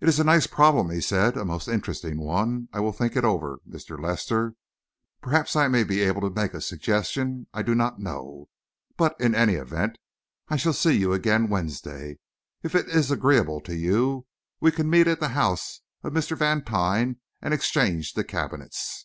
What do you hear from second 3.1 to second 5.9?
it over, Mr. Lester. Perhaps I may